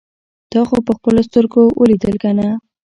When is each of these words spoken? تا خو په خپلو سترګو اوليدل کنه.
تا 0.51 0.61
خو 0.67 0.77
په 0.87 0.91
خپلو 0.97 1.21
سترګو 1.27 1.63
اوليدل 1.79 2.13
کنه. 2.23 2.47